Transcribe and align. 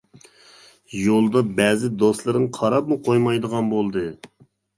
يولدا 1.01 1.43
بەزى 1.59 1.91
دوستلىرىڭ 2.05 2.49
قاراپمۇ 2.59 2.99
قويمايدىغان 3.11 3.71
بولدى. 3.77 4.09